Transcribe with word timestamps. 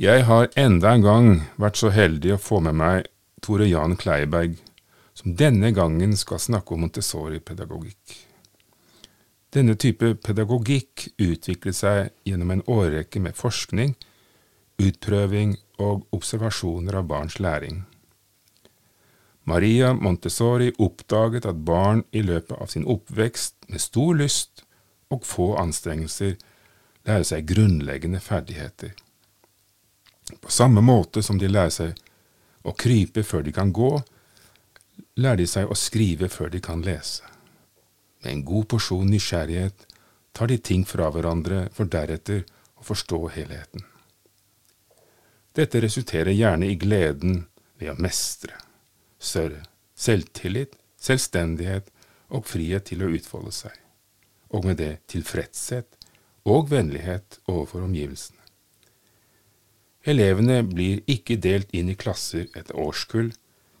Jeg 0.00 0.24
har 0.26 0.48
enda 0.58 0.94
en 0.96 1.02
gang 1.04 1.28
vært 1.62 1.76
så 1.78 1.92
heldig 1.94 2.32
å 2.34 2.38
få 2.42 2.58
med 2.64 2.74
meg 2.74 3.06
Tore 3.38 3.68
Jan 3.70 3.94
Kleiberg, 4.00 4.56
som 5.14 5.36
denne 5.38 5.70
gangen 5.76 6.16
skal 6.18 6.42
snakke 6.42 6.74
om 6.74 6.82
Montessori-pedagogikk. 6.82 8.16
Denne 9.54 9.76
type 9.78 10.16
pedagogikk 10.26 11.06
utviklet 11.22 11.78
seg 11.78 12.10
gjennom 12.26 12.50
en 12.56 12.64
årrekke 12.66 13.22
med 13.22 13.38
forskning, 13.38 13.94
utprøving 14.82 15.54
og 15.78 16.02
observasjoner 16.18 16.98
av 16.98 17.06
barns 17.12 17.38
læring. 17.38 17.84
Maria 19.46 19.92
Montessori 19.94 20.72
oppdaget 20.82 21.46
at 21.46 21.62
barn 21.62 22.02
i 22.10 22.26
løpet 22.26 22.58
av 22.58 22.74
sin 22.74 22.90
oppvekst 22.90 23.70
med 23.70 23.86
stor 23.86 24.18
lyst 24.18 24.64
og 25.10 25.26
få 25.26 25.52
anstrengelser 25.60 26.36
lærer 27.08 27.26
seg 27.26 27.48
grunnleggende 27.48 28.20
ferdigheter. 28.22 28.92
På 30.40 30.52
samme 30.52 30.82
måte 30.84 31.22
som 31.26 31.40
de 31.40 31.50
lærer 31.50 31.74
seg 31.74 32.00
å 32.62 32.74
krype 32.76 33.24
før 33.26 33.42
de 33.46 33.54
kan 33.56 33.72
gå, 33.74 33.92
lærer 35.18 35.42
de 35.42 35.48
seg 35.50 35.70
å 35.70 35.78
skrive 35.78 36.28
før 36.30 36.52
de 36.54 36.60
kan 36.62 36.84
lese. 36.86 37.24
Med 38.22 38.32
en 38.32 38.44
god 38.44 38.68
porsjon 38.74 39.08
nysgjerrighet 39.10 39.86
tar 40.36 40.52
de 40.52 40.58
ting 40.58 40.84
fra 40.86 41.08
hverandre 41.10 41.66
for 41.74 41.88
deretter 41.90 42.44
å 42.76 42.84
forstå 42.86 43.20
helheten. 43.34 43.86
Dette 45.56 45.80
resulterer 45.82 46.36
gjerne 46.36 46.68
i 46.70 46.78
gleden 46.78 47.46
ved 47.80 47.94
å 47.94 47.98
mestre, 47.98 48.54
større 49.18 49.64
selvtillit, 50.00 50.76
selvstendighet 51.00 51.90
og 52.30 52.46
frihet 52.48 52.88
til 52.90 53.04
å 53.04 53.10
utfolde 53.12 53.52
seg, 53.54 53.74
og 54.50 54.66
med 54.66 54.80
det 54.80 54.92
tilfredshet 55.10 55.96
og 56.48 56.70
vennlighet 56.70 57.38
overfor 57.46 57.84
omgivelsene. 57.86 58.38
Elevene 60.08 60.62
blir 60.64 61.02
ikke 61.10 61.36
delt 61.36 61.72
inn 61.76 61.90
i 61.92 61.98
klasser 61.98 62.48
etter 62.56 62.78
årskull, 62.80 63.28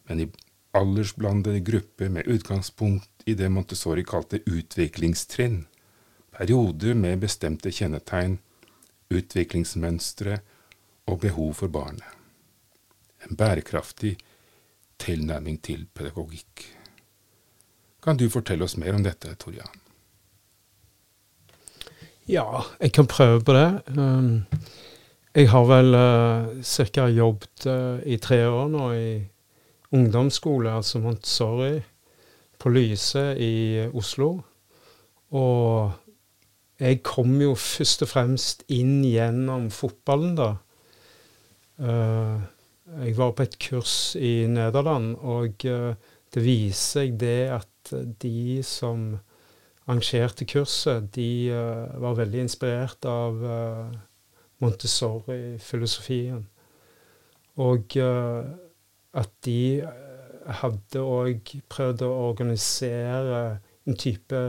men 0.08 0.20
i 0.20 0.28
aldersblandede 0.76 1.62
grupper 1.64 2.12
med 2.12 2.28
utgangspunkt 2.28 3.24
i 3.26 3.34
det 3.34 3.48
Montessori 3.50 4.04
kalte 4.04 4.42
utviklingstrinn, 4.44 5.64
perioder 6.36 6.94
med 6.94 7.24
bestemte 7.24 7.72
kjennetegn, 7.72 8.38
utviklingsmønstre 9.10 10.38
og 11.10 11.22
behov 11.24 11.54
for 11.62 11.72
barnet. 11.72 12.06
En 13.26 13.36
bærekraftig 13.36 14.14
tilnærming 15.00 15.58
til 15.64 15.86
pedagogikk. 15.94 16.68
Kan 18.00 18.16
du 18.16 18.28
fortelle 18.32 18.64
oss 18.64 18.78
mer 18.80 18.96
om 18.96 19.04
dette, 19.04 19.34
Torjan? 19.40 19.89
Ja, 22.28 22.62
jeg 22.80 22.92
kan 22.92 23.06
prøve 23.06 23.40
på 23.40 23.52
det. 23.56 23.82
Um, 23.98 24.44
jeg 25.34 25.48
har 25.50 25.64
vel 25.64 25.94
uh, 25.94 26.62
ca. 26.62 27.06
jobbet 27.06 27.66
uh, 27.66 27.98
i 28.04 28.16
tre 28.16 28.42
år 28.48 28.68
nå 28.68 28.90
i 28.92 29.10
ungdomsskole, 29.92 30.70
altså 30.70 30.98
Montessori, 30.98 31.80
på 32.58 32.68
Lyse 32.68 33.24
i 33.38 33.86
Oslo. 33.94 34.40
Og 35.30 35.90
jeg 36.80 37.02
kom 37.02 37.40
jo 37.40 37.54
først 37.54 38.04
og 38.06 38.08
fremst 38.12 38.64
inn 38.68 39.00
gjennom 39.04 39.70
fotballen, 39.74 40.36
da. 40.38 40.50
Uh, 41.80 42.38
jeg 43.00 43.16
var 43.16 43.32
på 43.32 43.46
et 43.46 43.58
kurs 43.62 43.96
i 44.18 44.46
Nederland, 44.50 45.14
og 45.16 45.66
uh, 45.66 45.94
det 46.34 46.44
viser 46.44 47.00
seg 47.00 47.18
det 47.20 47.42
at 47.54 47.94
de 48.22 48.60
som 48.66 49.14
arrangerte 49.90 50.46
kurset, 50.46 51.08
de 51.16 51.50
uh, 51.50 52.00
var 52.02 52.14
veldig 52.20 52.44
inspirert 52.46 53.04
av 53.10 53.42
Montessori-filosofien. 54.62 56.44
Og 57.60 57.96
at 58.00 59.30
de 59.44 59.82
hadde 60.60 61.02
òg 61.02 61.50
prøvd 61.72 62.04
å 62.06 62.10
organisere 62.28 63.40
en 63.88 63.98
type 63.98 64.40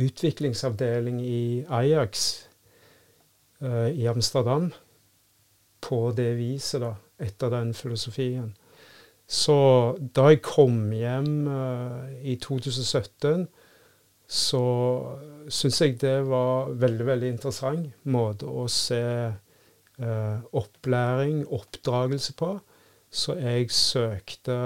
utviklingsavdeling 0.00 1.20
i 1.22 1.42
Ajax 1.68 2.24
i 3.62 4.08
Amsterdam 4.10 4.70
på 5.82 6.00
det 6.16 6.32
viset, 6.38 6.80
da, 6.82 6.94
etter 7.22 7.52
den 7.52 7.74
filosofien. 7.74 8.54
Så 9.26 9.58
da 10.14 10.28
jeg 10.32 10.42
kom 10.46 10.90
hjem 10.94 11.46
i 12.22 12.38
2017, 12.42 13.46
så 14.32 14.64
syns 15.52 15.80
jeg 15.82 15.98
det 16.00 16.16
var 16.24 16.72
veldig, 16.80 17.06
veldig 17.06 17.30
interessant 17.34 18.04
måte 18.08 18.48
å 18.48 18.64
se 18.72 19.02
eh, 19.28 20.38
opplæring, 20.56 21.42
oppdragelse 21.52 22.36
på. 22.38 22.52
Så 23.12 23.36
jeg 23.36 23.68
søkte 23.76 24.56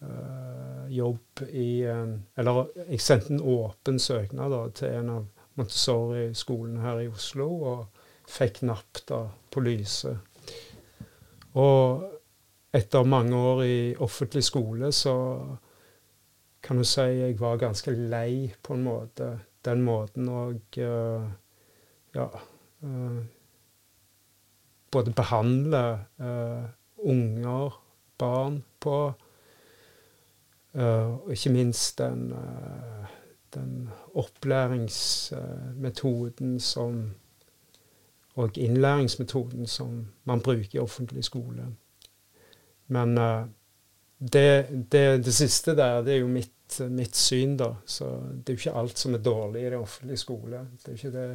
eh, 0.00 0.84
jobb 0.88 1.44
i 1.52 1.84
Eller 1.84 2.62
jeg 2.86 3.00
sendte 3.04 3.34
en 3.34 3.44
åpen 3.44 4.00
søknad 4.00 4.54
da, 4.54 4.62
til 4.72 4.96
en 5.02 5.12
av 5.18 5.26
Montessori-skolene 5.60 6.80
her 6.80 7.04
i 7.04 7.10
Oslo. 7.12 7.50
og 7.74 8.02
fikk 8.32 8.62
napp 8.68 9.02
da 9.08 9.24
på 9.52 9.62
Lyse. 9.64 10.14
Og 11.60 12.04
etter 12.72 13.08
mange 13.08 13.36
år 13.36 13.64
i 13.66 13.78
offentlig 14.00 14.44
skole 14.46 14.92
så 14.96 15.14
kan 16.62 16.78
du 16.78 16.84
si 16.86 17.00
jeg 17.00 17.40
var 17.40 17.56
ganske 17.58 17.90
lei 17.90 18.54
på 18.62 18.74
en 18.74 18.84
måte 18.86 19.40
den 19.64 19.82
måten 19.86 20.28
å 20.30 20.50
uh, 20.50 21.26
ja, 22.14 22.40
uh, 22.82 23.18
både 24.92 25.10
behandle 25.16 25.98
uh, 26.22 26.64
unger, 27.02 27.72
barn, 28.18 28.64
på. 28.82 29.14
og 30.74 31.32
ikke 31.34 31.50
minst 31.52 31.98
den, 31.98 32.34
den 33.54 33.90
opplæringsmetoden 34.14 36.60
som 36.60 37.14
og 38.40 38.56
innlæringsmetoden 38.56 39.66
som 39.66 40.06
man 40.24 40.40
bruker 40.40 40.74
i 40.74 40.78
offentlig 40.78 41.24
skole. 41.24 41.66
Men 42.86 43.18
det, 44.22 44.66
det, 44.92 45.24
det, 45.24 45.34
siste 45.34 45.74
der, 45.74 46.02
det 46.06 46.14
er 46.14 46.20
jo 46.22 46.28
mitt, 46.30 46.80
mitt, 46.90 47.16
syn, 47.18 47.56
da. 47.58 47.72
Så 47.86 48.06
det 48.32 48.52
er 48.52 48.58
jo 48.58 48.62
ikke 48.62 48.80
alt 48.82 48.98
som 48.98 49.16
er 49.16 49.24
dårlig 49.24 49.64
i 49.64 49.70
den 49.70 49.82
offentlige 49.82 50.22
skole. 50.22 50.62
Det 50.78 50.88
er 50.88 50.92
jo 50.92 51.00
ikke 51.00 51.14
det. 51.16 51.28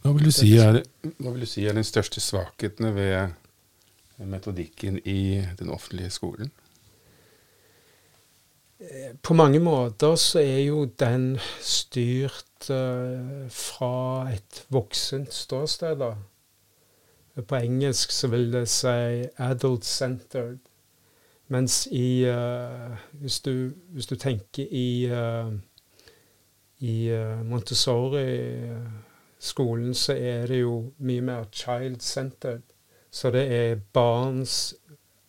Hva 0.00 0.14
vil, 0.16 0.32
si 0.32 0.50
er, 0.56 0.80
hva 1.20 1.32
vil 1.32 1.44
du 1.44 1.48
si 1.48 1.64
er 1.68 1.76
den 1.76 1.84
største 1.84 2.22
svakhetene 2.24 2.92
ved 2.96 4.26
metodikken 4.28 4.98
i 5.08 5.40
den 5.58 5.72
offentlige 5.72 6.12
skolen? 6.12 6.52
På 9.22 9.36
mange 9.36 9.60
måter 9.60 10.16
så 10.16 10.40
er 10.40 10.62
jo 10.64 10.86
den 11.00 11.34
styrt 11.60 12.70
uh, 12.72 13.44
fra 13.52 14.30
et 14.32 14.64
voksent 14.72 15.32
ståsted. 15.36 16.00
da. 16.00 16.14
På 17.40 17.60
engelsk 17.60 18.12
så 18.12 18.28
vil 18.32 18.52
det 18.52 18.68
si 18.68 19.26
'adult-centered'. 19.36 20.69
Mens 21.50 21.88
i 21.90 22.22
uh, 22.30 22.94
hvis, 23.18 23.40
du, 23.42 23.74
hvis, 23.90 24.06
du, 24.06 24.14
tenker 24.14 24.70
i, 24.70 25.10
uh, 25.10 25.50
i 26.78 27.10
Montessori-skolen, 27.44 29.94
så 29.94 30.12
er 30.14 30.46
det 30.46 30.60
jo 30.60 30.92
mye 30.98 31.20
mer 31.26 31.44
child-centered. 31.50 32.62
Så 33.10 33.30
det 33.34 33.50
er 33.50 33.80
barns 33.92 34.74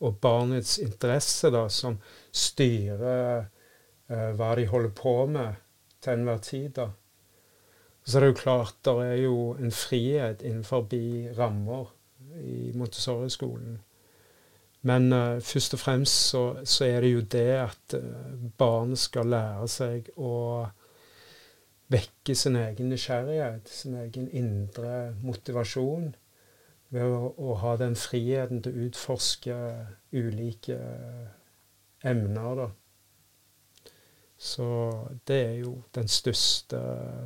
og 0.02 0.18
barnets 0.22 0.78
interesse 0.82 1.50
da, 1.54 1.70
som 1.70 1.98
styrer 2.32 3.42
uh, 3.42 3.46
hva 4.38 4.56
de 4.58 4.68
holder 4.70 4.90
på 5.02 5.26
med 5.26 5.54
til 6.02 6.14
enhver 6.14 6.38
tid. 6.38 6.70
da. 6.78 6.88
Så 8.04 8.20
er 8.20 8.32
jo 8.32 8.38
klart 8.38 8.76
det 8.86 8.98
er 9.06 9.16
jo 9.24 9.56
en 9.60 9.72
frihet 9.72 10.42
innenfor 10.42 10.88
rammer 11.38 11.94
i 12.42 12.72
Montessori-skolen. 12.76 13.80
Men 14.82 15.14
uh, 15.14 15.42
først 15.46 15.76
og 15.78 15.80
fremst 15.80 16.32
så, 16.32 16.44
så, 16.66 16.86
er 16.86 17.04
det 17.04 17.12
jo 17.12 17.22
det 17.22 17.50
at 17.60 17.96
uh, 17.98 18.48
barn 18.58 18.96
skal 18.98 19.30
lære 19.30 19.68
seg 19.70 20.10
å 20.18 20.34
vekke 21.92 22.36
sin 22.36 22.58
egen 22.58 22.90
nysgjerrighet, 22.90 23.70
sin 23.70 23.98
egen 24.00 24.30
indre 24.32 25.14
motivasjon, 25.22 26.14
ved 26.92 27.08
å, 27.08 27.32
å 27.38 27.56
ha 27.62 27.76
den 27.80 27.96
friheten 27.96 28.64
til 28.64 28.74
å 28.74 28.88
utforske 28.88 29.58
ulike 30.12 30.80
emner, 32.04 32.64
da. 32.64 32.70
Så 34.42 34.66
det 35.30 35.38
er 35.38 35.58
jo 35.62 35.76
den 35.94 36.10
største 36.10 36.80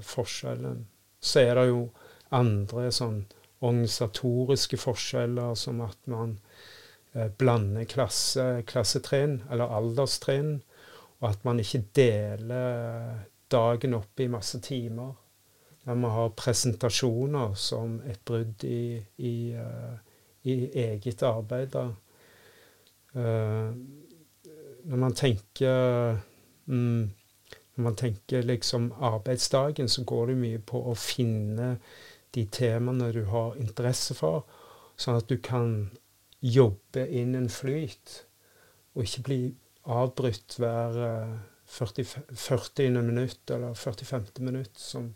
forskjellen. 0.03 0.83
Så 1.23 1.45
er 1.45 1.55
det 1.55 1.69
jo 1.69 1.85
andre 2.35 2.89
sånn 2.91 3.21
organisatoriske 3.61 4.77
forskjeller, 4.81 5.55
som 5.55 5.79
at 5.85 5.97
man 6.11 6.35
eh, 7.15 7.31
blander 7.37 7.87
klasse, 7.89 8.63
klassetrinn, 8.67 9.41
eller 9.51 9.71
alderstrinn, 9.77 10.59
og 11.21 11.29
at 11.31 11.45
man 11.47 11.59
ikke 11.63 11.85
deler 11.95 13.25
dagen 13.51 13.95
opp 13.97 14.19
i 14.19 14.27
masse 14.31 14.59
timer. 14.59 15.13
der 15.85 15.95
vi 15.95 16.09
har 16.09 16.29
presentasjoner 16.29 17.53
som 17.55 18.01
et 18.09 18.19
brudd 18.25 18.63
i, 18.63 19.03
i, 19.17 19.53
uh, 19.53 19.97
i 20.43 20.71
eget 20.73 21.23
arbeid. 21.23 21.67
da. 21.67 21.85
Uh, 23.15 23.73
når 24.85 24.97
man 24.97 25.13
tenker 25.13 26.17
mm, 26.65 27.11
Når 27.75 27.83
man 27.83 27.95
tenker 27.95 28.41
liksom 28.41 28.93
arbeidsdagen, 28.99 29.87
så 29.89 30.03
går 30.03 30.27
det 30.27 30.35
mye 30.37 30.59
på 30.59 30.79
å 30.79 30.95
finne 30.95 31.77
de 32.31 32.45
temaene 32.45 33.11
du 33.11 33.25
har 33.25 33.57
interesse 33.59 34.15
for, 34.15 34.45
sånn 34.95 35.17
at 35.19 35.27
du 35.27 35.37
kan 35.43 35.89
jobbe 36.45 37.07
inn 37.09 37.35
en 37.37 37.49
flyt, 37.49 38.21
og 38.93 39.05
ikke 39.05 39.23
bli 39.25 39.39
avbrutt 39.85 40.57
hver 40.61 40.97
40, 41.65 42.05
40. 42.35 43.01
minutt 43.01 43.51
eller 43.51 43.73
45. 43.73 44.27
minutt, 44.39 44.77
som, 44.77 45.13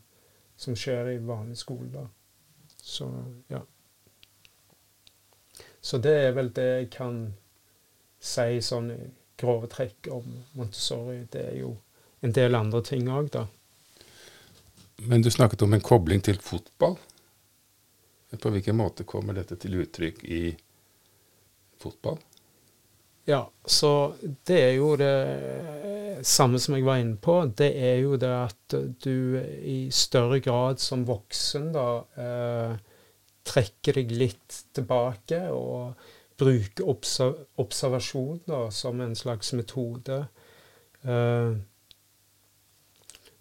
som 0.57 0.75
skjer 0.75 1.13
i 1.13 1.19
vanlig 1.23 1.57
skole. 1.57 1.89
da. 1.93 2.07
Så 2.81 3.09
ja. 3.47 3.61
Så 5.81 5.97
det 5.97 6.15
er 6.25 6.33
vel 6.35 6.51
det 6.55 6.67
jeg 6.67 6.89
kan 6.91 7.21
si 8.19 8.59
sånn 8.63 8.89
i 8.91 8.99
grove 9.39 9.69
trekk 9.71 10.09
om 10.11 10.25
Montessori. 10.57 11.21
Det 11.31 11.45
er 11.53 11.59
jo 11.61 11.75
en 12.25 12.35
del 12.35 12.57
andre 12.57 12.81
ting 12.83 13.07
òg, 13.07 13.29
da. 13.31 13.45
Men 15.07 15.23
du 15.23 15.31
snakket 15.31 15.61
om 15.63 15.73
en 15.73 15.85
kobling 15.85 16.21
til 16.21 16.41
fotball. 16.43 16.97
På 18.29 18.51
hvilken 18.51 18.75
måte 18.77 19.07
kommer 19.07 19.33
dette 19.33 19.55
til 19.57 19.79
uttrykk 19.79 20.25
i 20.27 20.41
fotball? 21.81 22.19
Ja, 23.29 23.43
så 23.65 24.15
det 24.19 24.57
er 24.57 24.71
jo 24.79 24.93
det 24.97 26.25
samme 26.25 26.59
som 26.59 26.75
jeg 26.75 26.85
var 26.87 27.01
inne 27.01 27.17
på. 27.21 27.35
Det 27.45 27.69
er 27.77 27.99
jo 28.01 28.15
det 28.17 28.31
at 28.33 28.75
du 29.03 29.37
i 29.37 29.89
større 29.93 30.39
grad 30.41 30.81
som 30.81 31.05
voksen 31.07 31.69
da 31.75 31.89
eh, 32.17 32.73
trekker 33.45 33.99
deg 34.01 34.15
litt 34.17 34.57
tilbake 34.73 35.43
og 35.53 36.07
bruke 36.39 36.85
observasjon 36.89 38.41
da, 38.47 38.63
som 38.73 39.01
en 39.03 39.15
slags 39.17 39.53
metode. 39.53 40.23
Eh, 41.03 41.51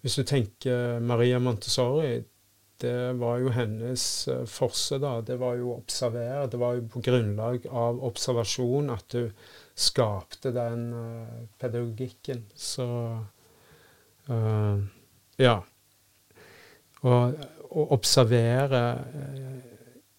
hvis 0.03 0.15
du 0.15 0.23
tenker 0.23 0.99
Maria 1.03 1.39
Montessori, 1.43 2.19
det 2.81 3.19
var 3.19 3.39
jo 3.43 3.53
hennes 3.53 4.03
uh, 4.31 4.45
forse, 4.49 4.99
da. 5.01 5.19
Det 5.25 5.39
var 5.41 5.57
jo 5.59 5.73
å 5.73 5.79
observere. 5.79 6.47
Det 6.51 6.59
var 6.61 6.77
jo 6.77 6.85
på 6.93 7.03
grunnlag 7.05 7.67
av 7.67 7.99
observasjon 8.07 8.93
at 8.93 9.15
du 9.15 9.29
skapte 9.79 10.53
den 10.55 10.87
uh, 10.93 11.41
pedagogikken. 11.61 12.45
Så 12.55 12.87
ja. 15.41 15.55
Å 17.01 17.85
observere 17.95 18.81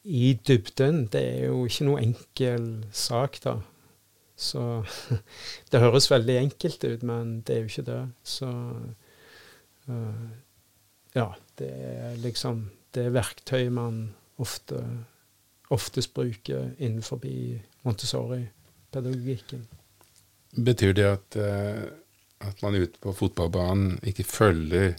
i 0.02 0.32
dybden, 0.34 1.04
det 1.12 1.20
er 1.20 1.44
jo 1.50 1.60
ikke 1.68 1.86
noe 1.86 2.02
enkel 2.02 2.64
sak, 2.90 3.38
da. 3.44 3.60
Så 4.40 4.82
Det 5.70 5.82
høres 5.82 6.10
veldig 6.10 6.36
enkelt 6.40 6.84
ut, 6.84 7.02
men 7.06 7.40
det 7.44 7.56
er 7.56 7.60
jo 7.60 7.70
ikke 7.70 7.86
det. 7.90 8.02
Så 8.24 8.48
uh, 9.90 10.28
ja, 11.14 11.28
det 11.60 11.70
er 11.70 12.16
liksom 12.24 12.64
det 12.96 13.06
verktøyet 13.14 13.72
man 13.72 14.02
ofte, 14.42 14.80
oftest 15.70 16.14
bruker 16.16 16.72
innenfor 16.78 17.20
Montessori-pedagogikken. 17.86 19.66
Betyr 20.56 20.96
det 20.98 21.06
at, 21.06 21.36
uh, 21.38 21.84
at 22.48 22.62
man 22.64 22.74
ute 22.74 22.98
på 22.98 23.14
fotballbanen 23.14 24.00
ikke 24.02 24.26
følger 24.26 24.96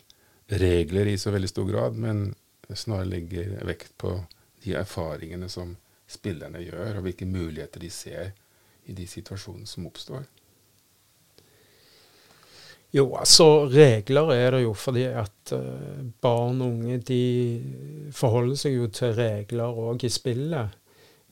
regler 0.62 1.12
i 1.12 1.18
så 1.20 1.32
veldig 1.32 1.50
stor 1.50 1.68
grad, 1.68 1.98
men 2.00 2.32
snarere 2.72 3.10
legger 3.12 3.58
vekt 3.68 3.98
på 4.00 4.16
de 4.64 4.76
erfaringene 4.80 5.50
som 5.52 5.76
spillerne 6.12 6.62
gjør, 6.64 7.00
og 7.00 7.06
hvilke 7.08 7.28
muligheter 7.28 7.84
de 7.84 7.90
ser 7.92 8.32
i 8.88 8.96
de 8.96 9.08
situasjonene 9.08 9.68
som 9.68 9.88
oppstår? 9.88 10.24
Jo, 12.92 13.06
altså 13.16 13.70
regler 13.72 14.34
er 14.36 14.50
det 14.52 14.66
jo 14.66 14.74
fordi 14.76 15.06
at 15.08 15.54
uh, 15.56 16.02
barn 16.22 16.60
og 16.60 16.74
unge 16.74 16.98
de 17.08 18.12
forholder 18.12 18.60
seg 18.60 18.76
jo 18.76 18.90
til 18.92 19.14
regler 19.16 19.80
òg 19.86 20.04
i 20.04 20.12
spillet. 20.12 20.74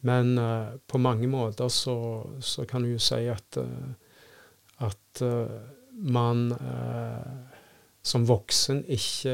Men 0.07 0.37
uh, 0.39 0.77
på 0.87 1.01
mange 1.03 1.27
måter 1.27 1.67
så, 1.67 1.97
så, 2.39 2.63
kan 2.63 2.85
du 2.85 2.93
jo 2.93 3.01
si 3.03 3.25
at, 3.27 3.59
uh, 3.59 4.87
at 4.87 5.23
man 5.91 6.45
som 8.07 8.23
voksen 8.23 8.85
ikke, 8.87 9.33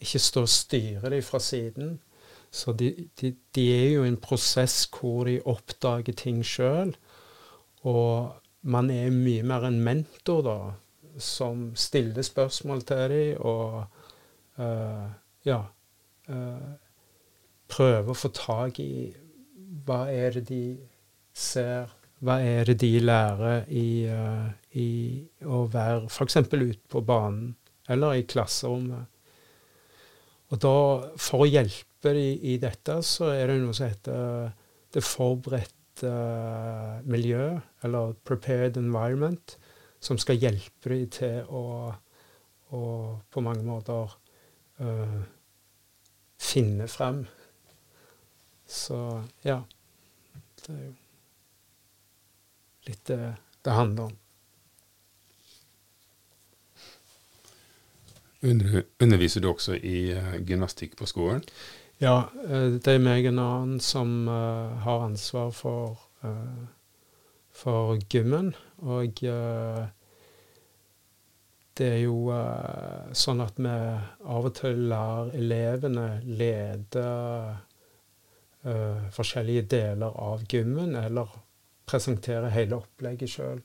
ikke 0.00 0.20
står 0.24 0.46
og 0.46 0.48
styrer 0.48 1.12
dem 1.12 1.22
fra 1.22 1.40
siden. 1.44 1.98
Så 2.48 2.72
de, 2.72 2.88
de, 3.20 3.34
de, 3.52 3.66
er 3.74 3.90
jo 3.98 4.06
en 4.08 4.16
prosess 4.16 4.86
hvor 4.88 5.28
de 5.28 5.36
oppdager 5.44 6.16
ting 6.16 6.40
sjøl. 6.40 6.94
Og 7.84 8.32
man 8.62 8.88
er 8.90 9.12
mye 9.12 9.44
mer 9.44 9.68
en 9.68 9.82
mentor, 9.84 10.40
da, 10.46 10.56
som 11.22 11.70
stiller 11.78 12.26
spørsmål 12.26 12.82
til 12.88 13.12
dem 13.12 13.44
og 13.46 13.84
uh, 14.60 15.06
ja 15.46 15.60
uh, 16.30 16.72
prøver 17.68 18.10
å 18.12 18.18
få 18.18 18.30
tak 18.34 18.80
i 18.82 18.90
hva 19.86 20.06
er 20.10 20.38
det 20.38 20.46
de 20.50 20.62
ser, 21.36 21.90
hva 22.24 22.38
er 22.42 22.68
det 22.70 22.78
de 22.82 22.92
lærer 23.02 23.66
i, 23.68 24.06
uh, 24.10 24.48
i 24.78 24.88
å 25.44 25.64
være 25.70 26.06
f.eks. 26.10 26.38
ute 26.52 26.80
på 26.90 27.02
banen 27.06 27.54
eller 27.90 28.18
i 28.18 28.26
klasserommet. 28.26 29.06
Og 30.50 30.60
da, 30.62 30.76
for 31.18 31.44
å 31.44 31.50
hjelpe 31.50 32.12
dem 32.14 32.42
i, 32.46 32.56
dette, 32.62 33.00
så 33.02 33.32
er 33.34 33.50
det 33.50 33.60
noe 33.62 33.74
som 33.74 33.88
heter 33.90 34.52
det 34.94 35.02
forberedte 35.02 36.12
miljø, 37.08 37.56
eller 37.86 38.14
prepared 38.28 38.78
environment, 38.78 39.56
som 40.06 40.18
skal 40.22 40.38
hjelpe 40.38 40.92
dem 40.92 41.08
til 41.10 41.48
å, 41.50 41.64
å 42.74 42.82
på 43.30 43.42
mange 43.44 43.64
måter 43.66 44.12
uh, 44.82 45.22
finne 46.38 46.86
frem. 46.90 47.24
Så 48.66 49.00
ja. 49.46 49.62
Det 50.62 50.74
er 50.74 50.84
jo 50.84 50.94
litt 52.86 53.02
det 53.10 53.34
det 53.66 53.74
handler 53.74 54.02
om. 54.10 54.14
underviser 59.02 59.42
du 59.42 59.48
også 59.50 59.74
i 59.74 60.12
uh, 60.14 60.36
gymnastikk 60.46 60.94
på 60.98 61.06
skolen? 61.10 61.42
Ja, 61.98 62.28
eh, 62.44 62.76
det 62.76 62.92
er 62.92 63.00
meg 63.00 63.24
en 63.24 63.40
annen 63.40 63.80
som 63.80 64.28
uh, 64.28 64.76
har 64.84 65.06
ansvar 65.06 65.50
for, 65.56 65.96
uh, 66.20 66.66
for 67.56 67.96
gymmen. 68.12 68.52
Og 68.84 69.22
uh, 69.24 69.86
det 71.76 71.86
er 71.92 72.02
jo 72.06 72.32
sånn 73.16 73.42
at 73.44 73.58
vi 73.60 73.72
av 73.72 74.48
og 74.48 74.54
til 74.56 74.86
lar 74.90 75.28
elevene 75.36 76.06
lede 76.24 77.06
forskjellige 79.14 79.66
deler 79.70 80.16
av 80.18 80.46
gymmen, 80.50 80.96
eller 80.98 81.36
presentere 81.86 82.50
hele 82.50 82.80
opplegget 82.80 83.30
sjøl. 83.30 83.60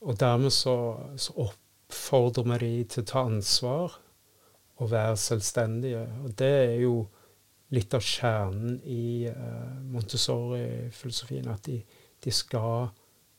Og 0.00 0.18
dermed 0.18 0.54
så, 0.54 0.76
så 1.18 1.34
oppfordrer 1.46 2.58
vi 2.58 2.58
de 2.78 2.84
til 2.90 3.04
å 3.04 3.10
ta 3.12 3.24
ansvar 3.26 3.98
og 4.78 4.90
være 4.92 5.16
selvstendige. 5.18 6.04
Og 6.24 6.34
det 6.38 6.52
er 6.64 6.76
jo 6.84 6.98
litt 7.74 7.94
av 7.94 8.04
kjernen 8.04 8.78
i 8.86 9.28
uh, 9.28 9.80
Montessori-filosofien. 9.92 11.50
At 11.50 11.66
de, 11.66 11.80
de, 12.24 12.34
skal 12.34 12.92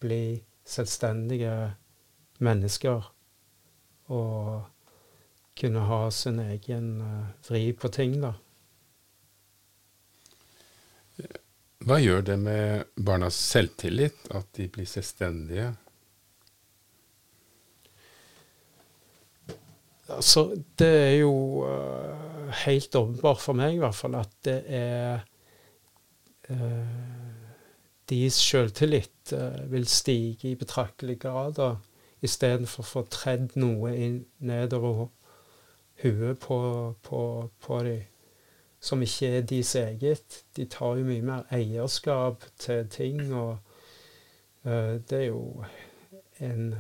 bli 0.03 0.39
selvstendige 0.67 1.55
mennesker 2.43 3.07
og 4.09 4.67
kunne 5.59 5.87
ha 5.89 6.03
sin 6.13 6.39
egen 6.43 6.93
uh, 7.01 7.25
vri 7.47 7.69
på 7.77 7.91
ting, 7.93 8.19
da. 8.23 8.33
Hva 11.87 11.95
gjør 11.99 12.25
det 12.27 12.35
med 12.41 12.89
barnas 12.99 13.37
selvtillit 13.39 14.27
at 14.35 14.49
de 14.57 14.67
blir 14.71 14.87
selvstendige? 14.87 15.69
Altså, 20.09 20.49
det 20.79 20.89
er 20.89 21.15
jo 21.21 21.33
uh, 21.63 22.49
helt 22.65 22.95
åpenbart 22.95 23.41
for 23.43 23.57
meg 23.57 23.77
i 23.77 23.81
hvert 23.83 23.95
fall 23.95 24.17
at 24.19 24.33
det 24.47 24.59
er 24.79 25.21
uh, 26.49 26.97
Deres 28.09 28.39
selvtillit 28.41 29.35
uh, 29.37 29.59
vil 29.69 29.85
stige 29.87 30.49
i 30.49 30.57
betraktelig 30.57 31.19
grad 31.21 31.61
istedenfor 32.21 32.83
å 32.83 32.89
få 32.89 33.03
tredd 33.11 33.55
noe 33.59 33.93
inn, 33.95 34.21
nedover 34.39 35.07
huet 36.03 36.39
på, 36.39 36.59
på, 37.03 37.21
på 37.61 37.81
dem 37.83 38.05
som 38.79 39.01
ikke 39.03 39.27
er 39.27 39.41
deres 39.47 39.73
eget. 39.75 40.43
De 40.55 40.65
tar 40.65 40.99
jo 40.99 41.07
mye 41.07 41.25
mer 41.25 41.49
eierskap 41.51 42.45
til 42.59 42.87
ting, 42.91 43.33
og 43.33 43.57
uh, 44.65 44.95
det 45.09 45.19
er 45.23 45.27
jo 45.31 45.65
en 46.39 46.71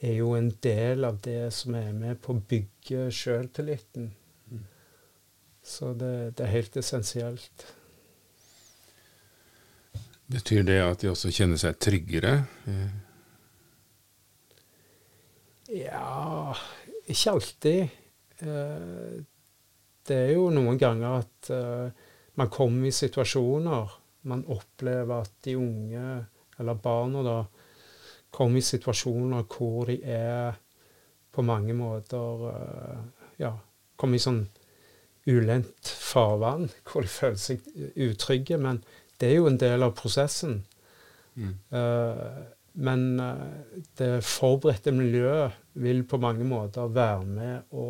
er 0.00 0.14
jo 0.14 0.34
en 0.36 0.52
del 0.62 1.04
av 1.04 1.18
det 1.24 1.50
som 1.54 1.74
er 1.74 1.90
med 1.92 2.20
på 2.22 2.36
å 2.36 2.42
bygge 2.50 3.08
sjøltilliten. 3.10 4.12
Mm. 4.46 4.60
Så 5.62 5.90
det, 5.98 6.38
det, 6.38 6.44
er 6.46 6.54
helt 6.54 6.78
essensielt. 6.78 7.66
Betyr 10.30 10.62
det 10.62 10.78
at 10.84 11.02
de 11.02 11.10
også 11.10 11.32
kjenner 11.34 11.58
seg 11.58 11.80
tryggere? 11.82 12.36
Ja 15.68 16.54
Ikke 17.08 17.32
alltid. 17.32 17.96
Eh, 18.40 19.16
det 20.08 20.16
er 20.16 20.34
jo 20.34 20.48
noen 20.52 20.78
ganger 20.80 21.18
at 21.20 21.50
eh, 21.52 22.04
man 22.40 22.52
kommer 22.52 22.88
i 22.88 22.94
situasjoner 22.94 23.98
man 24.28 24.44
opplever 24.52 25.22
at 25.22 25.32
de 25.44 25.56
unge, 25.56 26.24
eller 26.58 26.74
barna, 26.82 27.22
da, 27.22 27.38
kommer 28.30 28.60
i 28.60 28.64
situasjoner 28.64 29.46
hvor 29.48 29.88
de 29.88 29.98
er 30.04 30.58
på 31.32 31.44
mange 31.46 31.74
måter 31.76 32.42
uh, 32.50 32.98
ja, 33.40 33.52
kommer 33.96 34.18
i 34.18 34.22
sånn 34.22 34.42
ulendt 35.28 35.88
farvann, 35.88 36.68
hvor 36.88 37.04
de 37.04 37.12
føler 37.12 37.40
seg 37.40 37.64
utrygge. 37.94 38.58
Men 38.60 38.82
det 39.20 39.30
er 39.30 39.38
jo 39.38 39.48
en 39.50 39.60
del 39.60 39.86
av 39.86 39.94
prosessen. 39.98 40.60
Mm. 41.38 41.54
Uh, 41.72 42.42
men 42.78 43.20
uh, 43.20 43.82
det 43.98 44.24
forberedte 44.26 44.94
miljøet 44.94 45.56
vil 45.82 46.04
på 46.08 46.20
mange 46.22 46.46
måter 46.46 46.90
være 46.94 47.26
med 47.26 47.74
å, 47.74 47.88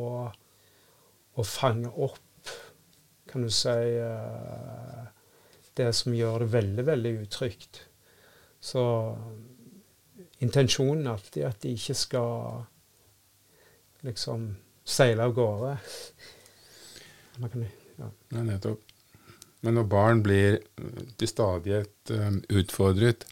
å 1.38 1.44
fange 1.46 1.92
opp, 1.92 2.24
kan 3.28 3.44
du 3.44 3.50
si, 3.52 3.68
det 5.76 5.88
som 5.92 6.14
gjør 6.16 6.44
det 6.44 6.52
veldig, 6.54 6.84
veldig 6.88 7.12
utrygt. 7.26 7.82
Så 8.60 8.82
intensjonen 10.40 11.10
alltid 11.12 11.44
at 11.44 11.60
de 11.62 11.74
ikke 11.76 11.96
skal 11.98 12.62
liksom 14.06 14.48
seile 14.88 15.26
av 15.28 15.34
gårde. 15.36 15.74
Ja. 17.98 18.10
Nei, 18.34 18.44
nettopp. 18.48 18.94
Men 19.66 19.74
når 19.74 19.88
barn 19.90 20.22
blir 20.22 20.60
til 21.18 21.30
stadighet 21.30 22.12
utfordret, 22.54 23.26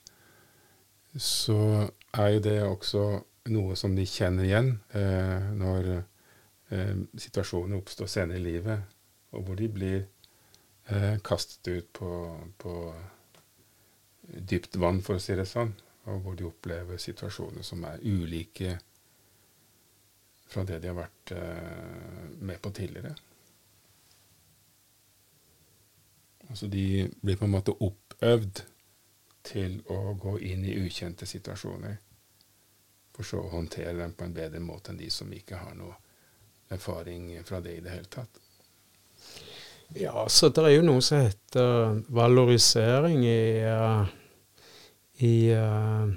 så 1.17 1.87
er 2.17 2.29
jo 2.35 2.43
det 2.45 2.59
også 2.65 3.07
noe 3.55 3.77
som 3.79 3.95
de 3.97 4.05
kjenner 4.09 4.47
igjen 4.49 4.71
eh, 4.99 5.49
når 5.55 5.91
eh, 5.97 6.95
situasjoner 7.17 7.79
oppstår 7.79 8.11
senere 8.11 8.41
i 8.41 8.45
livet, 8.45 8.95
og 9.37 9.47
hvor 9.47 9.59
de 9.59 9.69
blir 9.73 9.99
eh, 10.91 11.17
kastet 11.25 11.69
ut 11.71 11.91
på, 11.97 12.11
på 12.59 12.77
dypt 14.27 14.77
vann, 14.83 15.03
for 15.05 15.17
å 15.17 15.23
si 15.23 15.37
det 15.39 15.47
sånn 15.49 15.75
og 16.07 16.21
hvor 16.23 16.37
de 16.39 16.47
opplever 16.47 17.01
situasjoner 17.03 17.67
som 17.67 17.83
er 17.87 18.03
ulike 18.07 18.77
fra 20.47 20.63
det 20.67 20.79
de 20.83 20.91
har 20.93 20.99
vært 20.99 21.33
eh, 21.35 22.29
med 22.47 22.61
på 22.63 22.71
tidligere. 22.71 23.15
Altså 26.47 26.69
de 26.71 27.09
blir 27.23 27.39
på 27.39 27.49
en 27.49 27.57
måte 27.57 27.75
oppøvd 27.75 28.63
til 29.47 29.79
å 29.93 30.17
gå 30.21 30.37
inn 30.47 30.65
i 30.67 30.77
ukjente 30.83 31.27
situasjoner, 31.29 31.97
for 33.17 33.25
så 33.25 33.41
å 33.41 33.53
håndtere 33.55 33.97
dem 34.01 34.13
på 34.17 34.27
en 34.27 34.35
bedre 34.37 34.61
måte 34.61 34.93
enn 34.93 35.01
de 35.01 35.09
som 35.13 35.33
ikke 35.33 35.63
har 35.63 35.79
noe 35.79 35.95
erfaring 36.75 37.31
fra 37.47 37.63
det 37.63 37.79
i 37.79 37.83
det 37.85 37.95
hele 37.95 38.11
tatt. 38.11 38.43
Ja, 39.95 40.27
så 40.29 40.51
det 40.51 40.65
er 40.67 40.75
jo 40.75 40.87
noe 40.87 41.03
som 41.05 41.23
heter 41.23 42.01
valorisering 42.11 43.23
i 43.25 43.43
uh 43.71 44.15
i 45.17 45.55
uh, 45.55 46.09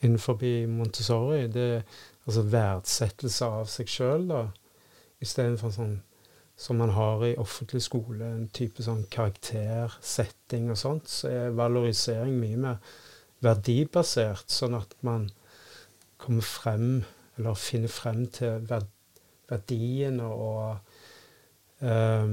innenfor 0.00 0.66
Montessori. 0.66 1.46
Det 1.46 1.82
altså 2.26 2.42
verdsettelse 2.42 3.46
av 3.46 3.68
seg 3.70 3.88
sjøl, 3.88 4.26
da. 4.28 4.42
Istedenfor 5.24 5.72
sånn 5.74 5.96
som 6.58 6.80
man 6.80 6.90
har 6.90 7.22
i 7.26 7.36
offentlig 7.38 7.84
skole, 7.84 8.26
en 8.26 8.48
type 8.50 8.82
sånn 8.82 9.04
karaktersetting 9.14 10.72
og 10.72 10.78
sånt, 10.80 11.06
så 11.06 11.30
er 11.30 11.54
valorisering 11.54 12.34
mye 12.40 12.58
mer 12.58 12.80
verdibasert, 13.46 14.50
sånn 14.50 14.74
at 14.74 14.96
man 15.06 15.28
kommer 16.18 16.42
frem, 16.42 16.88
eller 17.38 17.54
finner 17.54 17.92
frem 17.94 18.24
til 18.34 18.66
verdiene 18.66 20.26
og 20.26 20.80
um, 21.78 22.32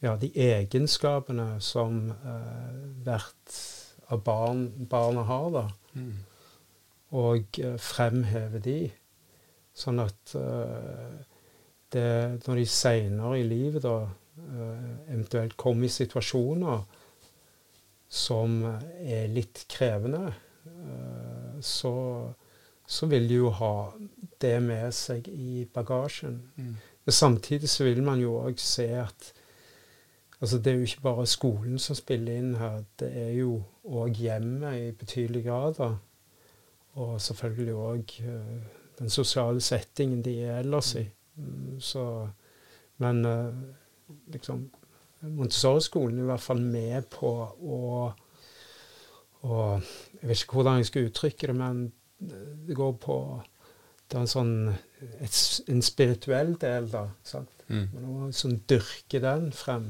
ja, 0.00 0.14
de 0.16 0.30
egenskapene 0.32 1.58
som 1.60 2.06
uh, 2.24 2.78
hvert 3.04 3.58
av 4.08 4.22
barn, 4.24 4.64
barna 4.88 5.26
har, 5.28 5.50
da. 5.52 5.66
Mm. 6.00 6.16
Og 7.20 7.60
uh, 7.60 7.76
fremheve 7.76 8.62
de. 8.64 8.78
Sånn 9.76 10.00
at 10.00 10.34
uh, 10.36 11.20
det, 11.92 12.08
når 12.46 12.60
de 12.60 12.66
seinere 12.68 13.40
i 13.40 13.46
livet 13.46 13.84
da 13.84 13.96
uh, 14.04 14.86
eventuelt 15.08 15.56
kommer 15.60 15.88
i 15.88 15.92
situasjoner 15.92 16.82
som 18.12 18.58
er 19.00 19.30
litt 19.32 19.64
krevende, 19.72 20.26
så, 21.64 21.92
så, 22.84 23.06
vil 23.08 23.24
de 23.30 23.38
jo 23.38 23.52
ha 23.56 23.74
det 24.42 24.58
med 24.60 24.92
seg 24.92 25.30
i 25.32 25.62
bagasjen. 25.64 26.34
Mm. 26.58 26.74
Men 27.06 27.16
samtidig 27.16 27.70
så 27.72 27.86
vil 27.88 28.02
man 28.04 28.20
jo 28.20 28.34
òg 28.42 28.60
se 28.60 28.90
at 29.00 29.32
Altså, 30.42 30.58
det 30.58 30.66
er 30.66 30.74
jo 30.74 30.82
ikke 30.82 31.00
bare 31.02 31.26
skolen 31.26 31.78
som 31.78 31.94
spiller 31.94 32.34
inn 32.34 32.56
her. 32.58 32.80
Det 32.98 33.12
er 33.14 33.28
jo 33.36 33.60
òg 33.86 34.16
hjemmet 34.18 34.74
i 34.74 34.88
betydelig 34.90 35.44
grad. 35.44 35.76
Da. 35.78 35.92
Og 36.98 37.20
selvfølgelig 37.20 37.74
òg 37.74 38.14
eh, 38.26 38.56
den 38.98 39.10
sosiale 39.10 39.60
settingen 39.60 40.24
de 40.24 40.40
er 40.42 40.58
ellers 40.64 40.94
i. 40.98 41.04
Så, 41.80 42.04
men 43.00 43.24
uh, 43.24 43.54
liksom 44.34 44.66
Montessori-skolen 45.22 46.18
er 46.18 46.26
i 46.26 46.30
hvert 46.32 46.44
fall 46.44 46.60
med 46.60 47.06
på 47.12 47.30
å, 47.30 47.78
og 49.46 49.86
Jeg 50.18 50.28
vet 50.28 50.42
ikke 50.42 50.58
hvordan 50.58 50.80
jeg 50.80 50.90
skal 50.90 51.08
uttrykke 51.08 51.50
det, 51.50 51.56
men 51.56 51.84
det 52.66 52.76
går 52.78 52.92
på 53.02 53.16
det 54.12 54.18
er 54.18 54.26
en 54.26 54.28
sånn 54.28 54.56
et, 55.24 55.36
en 55.72 55.80
spirituell 55.82 56.52
del, 56.60 56.90
da. 56.92 57.06
sant? 57.24 57.62
Mm. 57.72 57.86
Man 57.94 58.34
sånn 58.36 58.58
dyrke 58.68 59.22
den 59.24 59.48
frem 59.56 59.86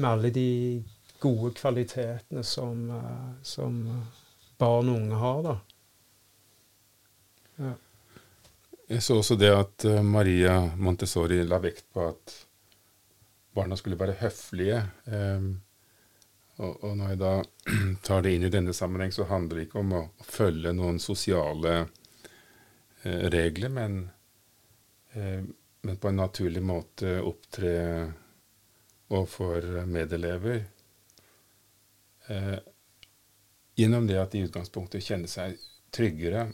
med 0.00 0.08
alle 0.08 0.32
de 0.34 0.48
gode 1.22 1.52
kvalitetene 1.60 2.42
som, 2.42 2.88
uh, 2.90 3.36
som 3.46 3.78
barn 4.58 4.90
og 4.90 4.98
unge 4.98 5.20
har. 5.22 5.46
da. 5.46 5.54
Ja. 7.62 7.72
Jeg 8.92 9.02
så 9.02 9.18
også 9.22 9.38
det 9.40 9.50
at 9.56 9.84
uh, 9.88 10.00
Maria 10.04 10.58
Montessori 10.76 11.40
la 11.48 11.58
vekt 11.62 11.86
på 11.94 12.04
at 12.10 12.34
barna 13.56 13.76
skulle 13.76 13.96
være 14.00 14.18
høflige. 14.20 14.82
Um, 15.06 15.54
og, 16.62 16.84
når 16.96 17.14
jeg 17.14 17.20
da 17.22 17.32
tar 18.06 18.24
det 18.24 18.34
inn 18.36 18.44
i 18.46 18.52
denne 18.52 18.74
sammenheng, 18.76 19.14
så 19.14 19.24
handler 19.30 19.58
det 19.58 19.66
ikke 19.68 19.80
om 19.80 19.94
å, 19.96 20.02
følge 20.28 20.74
noen 20.76 21.00
sosiale 21.00 21.72
uh, 21.86 23.24
regler, 23.32 23.72
men, 23.72 24.02
men, 25.12 25.96
på 26.00 26.08
en 26.08 26.20
naturlig 26.20 26.62
måte 26.64 27.18
opptre 27.20 27.72
og 29.12 29.26
for 29.28 29.82
medelever 29.84 30.62
eh, 32.32 32.58
gjennom 33.76 34.06
det 34.06 34.18
at 34.20 34.32
de 34.32 34.42
i 34.42 34.46
utgangspunktet 34.46 35.04
kjenner 35.04 35.30
seg 35.30 35.58
tryggere, 35.92 36.46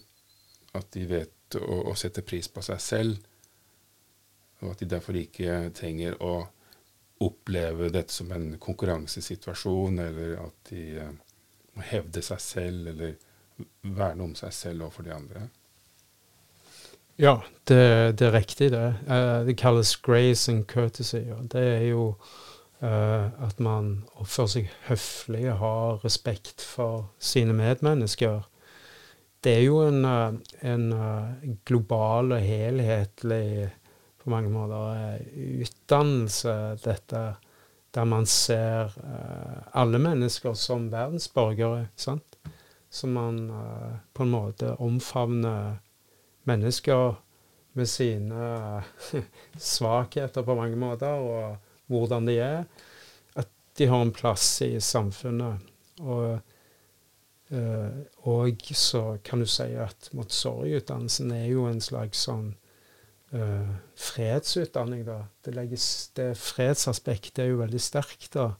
at 0.78 0.90
de 0.94 1.04
vet 1.08 1.58
å, 1.58 1.80
å, 1.90 1.94
sette 1.98 2.24
pris 2.26 2.48
på 2.52 2.62
seg 2.64 2.80
selv, 2.82 3.18
og 4.62 4.72
at 4.72 4.82
de 4.82 4.90
derfor 4.90 5.18
ikke 5.18 5.68
trenger 5.76 6.18
å 6.24 6.34
oppleve 7.22 7.90
dette 7.94 8.14
som 8.14 8.30
en 8.34 8.52
konkurransesituasjon, 8.62 9.98
eller 10.02 10.36
at 10.42 10.70
de 10.70 10.82
eh, 11.02 11.14
må 11.74 11.86
hevde 11.86 12.22
seg 12.22 12.42
selv 12.42 12.92
eller 12.92 13.16
verne 13.82 14.26
om 14.26 14.34
seg 14.38 14.54
selv 14.54 14.86
overfor 14.86 15.06
de 15.06 15.14
andre. 15.14 15.46
Ja, 17.18 17.40
det, 17.66 18.18
det 18.18 18.28
er 18.28 18.36
riktig, 18.36 18.70
det. 18.70 18.92
Uh, 19.10 19.42
det 19.46 19.56
kalles 19.58 19.96
grace 20.06 20.52
and 20.52 20.68
courtesy. 20.70 21.24
og 21.34 21.50
det 21.54 21.64
er 21.78 21.88
jo 21.90 22.12
Uh, 22.78 23.26
at 23.42 23.58
man 23.58 24.04
oppfører 24.22 24.50
seg 24.52 24.66
høflig 24.86 25.48
og 25.50 25.56
har 25.58 26.04
respekt 26.04 26.62
for 26.62 27.08
sine 27.18 27.50
medmennesker. 27.58 28.44
Det 29.44 29.54
er 29.54 29.64
jo 29.66 29.82
en, 29.86 30.04
uh, 30.04 30.34
en 30.66 30.86
uh, 30.92 31.50
global 31.68 32.34
og 32.36 32.42
helhetlig 32.42 33.68
på 34.18 34.32
mange 34.32 34.50
måter 34.52 35.20
utdannelse, 35.62 36.54
dette, 36.84 37.22
der 37.94 38.04
man 38.04 38.26
ser 38.28 38.92
alle 39.72 39.98
mennesker 40.02 40.52
som 40.58 40.90
verdensborgere. 40.92 41.86
sant? 41.96 42.36
Så 42.90 43.06
man 43.08 43.38
på 44.12 44.26
en 44.26 44.34
måte 44.34 44.74
omfavner 44.84 45.78
mennesker 46.50 47.14
med 47.78 47.88
sine 47.88 48.82
svakheter 49.72 50.44
på 50.44 50.58
mange 50.58 50.76
måter. 50.76 51.14
og 51.14 51.56
hvordan 51.88 52.28
de 52.28 52.36
er, 52.38 52.64
at 53.36 53.48
de 53.78 53.88
har 53.88 54.04
en 54.04 54.14
plass 54.14 54.60
i 54.66 54.76
samfunnet. 54.80 55.64
Og 56.04 56.38
og 57.48 58.62
så 58.76 59.02
kan 59.24 59.40
du 59.40 59.46
si 59.48 59.70
at 59.80 60.10
Montessori-utdannelsen 60.12 61.30
er 61.32 61.46
jo 61.48 61.64
en 61.68 61.80
slags 61.80 62.26
sånn 62.26 62.50
uh, 63.32 63.70
fredsutdanning, 63.96 65.06
da. 65.06 65.22
Det, 65.44 65.54
legges, 65.56 65.86
det 66.18 66.34
fredsaspektet 66.36 67.44
er 67.44 67.52
jo 67.54 67.62
veldig 67.62 67.80
sterkt, 67.80 68.34
da. 68.36 68.50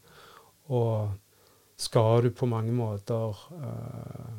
Og 0.73 1.13
skal 1.79 2.25
du 2.25 2.31
på 2.33 2.49
mange 2.49 2.73
måter 2.73 3.37
uh, 3.53 4.39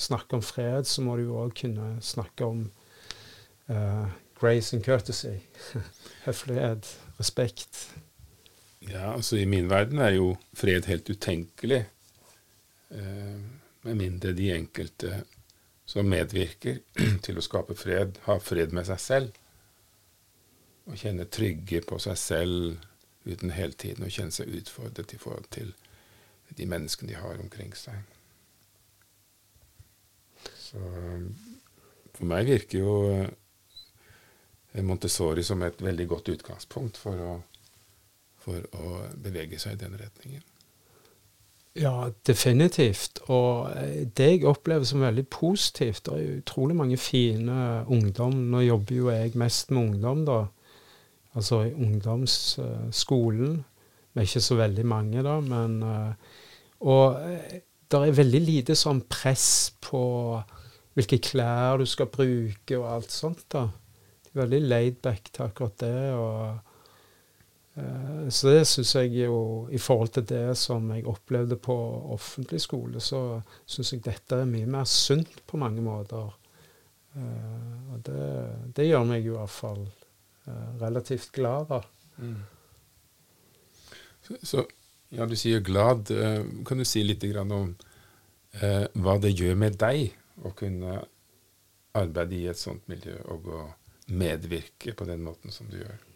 snakke 0.00 0.40
om 0.40 0.44
fred, 0.44 0.88
så 0.88 1.04
må 1.04 1.18
du 1.18 1.26
jo 1.26 1.42
òg 1.44 1.52
kunne 1.64 1.94
snakke 2.04 2.48
om 2.48 2.64
grace 4.42 4.74
and 4.76 4.82
courtesy. 4.84 5.38
Høflighet, 6.26 6.88
respekt. 7.20 7.92
Ja, 8.90 9.12
altså 9.14 9.36
i 9.36 9.44
min 9.46 9.70
verden 9.70 9.98
er 10.02 10.16
jo 10.16 10.32
fred 10.54 10.88
helt 10.90 11.10
utenkelig. 11.10 11.84
Eh, 12.90 13.42
med 13.82 13.98
mindre 13.98 14.32
de 14.32 14.50
enkelte 14.54 15.22
som 15.88 16.08
medvirker 16.08 16.80
til 17.24 17.38
å 17.38 17.44
skape 17.44 17.76
fred, 17.78 18.20
har 18.26 18.42
fred 18.42 18.74
med 18.74 18.86
seg 18.88 19.00
selv. 19.02 19.38
Og 20.86 20.98
kjenne 20.98 21.28
trygge 21.30 21.82
på 21.86 21.98
seg 22.02 22.18
selv 22.18 22.80
uten 23.24 23.54
hele 23.54 23.76
tiden 23.78 24.06
å 24.06 24.10
kjenne 24.10 24.34
seg 24.34 24.50
utfordret 24.50 25.14
i 25.14 25.20
forhold 25.20 25.46
til 25.54 25.74
de 26.52 26.66
menneskene 26.68 27.12
de 27.12 27.20
har 27.20 27.38
omkring 27.40 27.70
seg. 27.78 28.02
Så 30.58 30.80
for 32.12 32.28
meg 32.28 32.48
virker 32.48 32.82
jo 32.82 32.94
eh, 33.12 34.82
Montessori 34.84 35.44
som 35.46 35.62
et 35.64 35.80
veldig 35.82 36.06
godt 36.10 36.32
utgangspunkt 36.34 36.98
for 37.00 37.22
å, 37.24 37.32
for 38.42 38.66
å 38.78 39.02
bevege 39.22 39.60
seg 39.62 39.76
i 39.76 39.82
den 39.84 39.96
retningen. 40.00 40.44
Ja, 41.72 42.10
definitivt. 42.26 43.22
Og 43.32 43.70
eh, 43.72 44.04
det 44.04 44.28
jeg 44.28 44.44
opplever 44.48 44.84
som 44.84 45.00
veldig 45.00 45.24
positivt 45.32 46.04
Det 46.06 46.14
er 46.18 46.40
utrolig 46.42 46.76
mange 46.76 46.98
fine 47.00 47.84
ungdom. 47.88 48.34
Nå 48.52 48.60
jobber 48.60 48.96
jo 48.96 49.10
jeg 49.10 49.32
mest 49.40 49.70
med 49.70 49.82
ungdom, 49.82 50.26
da. 50.26 50.44
Altså 51.34 51.62
i 51.64 51.72
ungdomsskolen. 51.72 53.64
Vi 54.12 54.20
er 54.20 54.28
ikke 54.28 54.44
så 54.44 54.54
veldig 54.58 54.86
mange, 54.86 55.22
da, 55.24 55.38
men 55.40 55.82
eh, 55.82 56.40
Og 56.80 57.20
eh, 57.30 57.60
det 57.92 58.00
er 58.00 58.16
veldig 58.16 58.40
lite 58.40 58.76
sånn 58.76 59.02
press 59.08 59.72
på 59.80 60.02
hvilke 60.96 61.18
klær 61.24 61.80
du 61.80 61.86
skal 61.88 62.08
bruke 62.12 62.76
og 62.78 62.88
alt 62.88 63.12
sånt, 63.12 63.46
da. 63.52 63.66
De 64.24 64.36
er 64.36 64.44
veldig 64.44 64.60
laid 64.68 65.00
back 65.04 65.32
til 65.32 65.44
akkurat 65.44 65.80
det. 65.80 66.12
og 66.12 66.71
så 68.28 68.50
det 68.52 68.66
syns 68.68 68.90
jeg 68.98 69.14
jo, 69.16 69.36
i 69.72 69.78
forhold 69.80 70.10
til 70.12 70.26
det 70.28 70.58
som 70.60 70.90
jeg 70.92 71.06
opplevde 71.08 71.56
på 71.56 71.74
offentlig 72.12 72.60
skole, 72.60 73.00
så 73.00 73.40
syns 73.64 73.94
jeg 73.94 74.04
dette 74.04 74.42
er 74.42 74.50
mye 74.50 74.68
mer 74.68 74.84
sunt 74.88 75.40
på 75.48 75.60
mange 75.60 75.80
måter. 75.84 76.34
Eh, 77.16 77.92
og 77.92 78.02
det, 78.06 78.28
det 78.76 78.88
gjør 78.88 79.08
meg 79.08 79.26
jo 79.26 79.34
i 79.34 79.38
hvert 79.40 79.54
fall 79.54 79.82
eh, 79.86 80.68
relativt 80.82 81.32
glad, 81.32 81.72
da. 81.72 81.80
Mm. 82.18 82.38
Så, 84.22 84.36
så, 84.42 84.66
ja, 85.12 85.26
du 85.26 85.36
sier 85.36 85.64
glad. 85.64 86.12
Kan 86.68 86.80
du 86.80 86.86
si 86.88 87.02
litt 87.04 87.24
om 87.42 87.74
eh, 88.60 88.84
hva 88.92 89.18
det 89.20 89.34
gjør 89.34 89.58
med 89.58 89.80
deg 89.80 90.12
å 90.44 90.54
kunne 90.56 91.00
arbeide 91.98 92.38
i 92.38 92.46
et 92.48 92.60
sånt 92.60 92.86
miljø 92.88 93.18
og 93.34 93.48
å 93.52 93.66
medvirke 94.12 94.94
på 94.96 95.08
den 95.08 95.24
måten 95.24 95.52
som 95.52 95.68
du 95.72 95.80
gjør? 95.80 96.11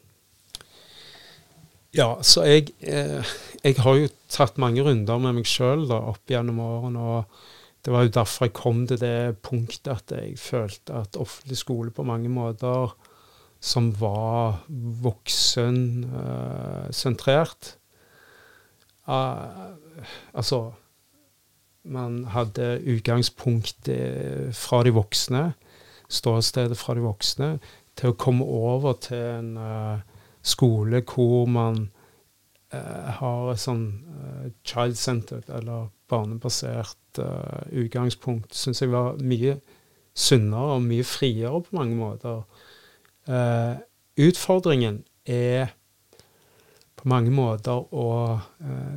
Ja, 1.95 2.17
så 2.23 2.43
jeg, 2.47 2.69
eh, 2.83 3.25
jeg 3.63 3.75
har 3.79 3.95
jo 3.97 4.09
tatt 4.33 4.59
mange 4.59 4.83
runder 4.85 5.19
med 5.23 5.35
meg 5.39 5.47
sjøl 5.49 5.93
opp 5.95 6.31
gjennom 6.31 6.59
årene. 6.61 7.01
og 7.01 7.25
Det 7.85 7.93
var 7.95 8.03
jo 8.03 8.09
derfor 8.17 8.45
jeg 8.47 8.59
kom 8.59 8.87
til 8.87 8.99
det 9.01 9.37
punktet 9.47 9.93
at 9.93 10.11
jeg 10.11 10.39
følte 10.39 10.95
at 10.95 11.17
offentlig 11.17 11.59
skole 11.61 11.91
på 11.95 12.03
mange 12.03 12.29
måter 12.29 12.95
som 13.61 13.93
var 14.01 14.65
voksensentrert 15.03 17.77
uh, 19.09 19.49
Altså 20.35 20.73
Man 21.85 22.25
hadde 22.35 22.83
utgangspunkt 22.83 23.89
fra 24.53 24.83
de 24.83 24.91
voksne, 24.91 25.55
ståstedet 26.11 26.77
fra 26.77 26.95
de 26.99 27.03
voksne, 27.07 27.59
til 27.97 28.09
å 28.11 28.17
komme 28.19 28.45
over 28.45 28.93
til 28.99 29.23
en 29.23 29.59
skole 30.47 31.03
hvor 31.03 31.47
man 31.51 31.89
uh, 32.75 33.09
har 33.19 33.53
et 33.53 33.63
sånn 33.63 33.87
uh, 34.07 34.45
child-centered 34.67 35.51
eller 35.59 35.89
barnebasert 36.11 37.21
uh, 37.23 37.65
utgangspunkt, 37.75 38.55
syns 38.55 38.83
jeg 38.83 38.93
var 38.93 39.19
mye 39.19 39.59
sunnere 40.17 40.79
og 40.79 40.87
mye 40.87 41.05
friere 41.05 41.59
på 41.61 41.77
mange 41.77 41.97
måter. 41.99 42.45
utfordringen 44.17 45.03
er 45.27 45.75
på 46.97 47.09
mange 47.11 47.31
måter 47.35 47.83
å 47.93 48.07